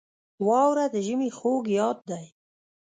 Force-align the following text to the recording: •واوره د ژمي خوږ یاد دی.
•واوره 0.47 0.85
د 0.93 0.95
ژمي 1.05 1.29
خوږ 1.37 1.63
یاد 1.79 1.97
دی. 2.09 2.25